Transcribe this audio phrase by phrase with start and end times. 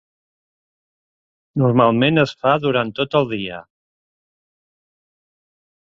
[1.63, 3.63] Normalment es fa durant tot el dia.